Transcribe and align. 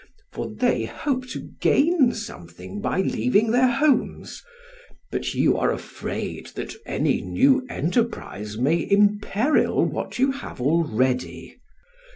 For 0.31 0.47
they 0.49 0.85
hope 0.85 1.27
to 1.27 1.51
gain 1.61 2.13
something 2.15 2.79
by 2.81 3.01
leaving 3.01 3.51
their 3.51 3.67
homes; 3.67 4.41
but 5.11 5.35
you 5.35 5.55
are 5.59 5.71
afraid 5.71 6.47
that 6.55 6.73
any 6.87 7.21
new 7.21 7.67
enterprise 7.69 8.57
may 8.57 8.87
imperil 8.89 9.85
what 9.85 10.17
you 10.17 10.31
have 10.31 10.59
already. 10.59 11.59